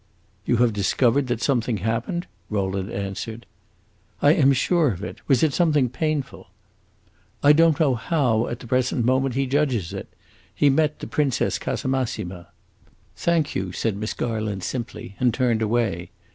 [0.47, 3.45] "You have discovered that something happened?" Rowland answered.
[4.19, 5.19] "I am sure of it.
[5.27, 6.47] Was it something painful?"
[7.43, 10.07] "I don't know how, at the present moment, he judges it.
[10.55, 12.47] He met the Princess Casamassima."
[13.15, 16.09] "Thank you!" said Miss Garland, simply, and turned away.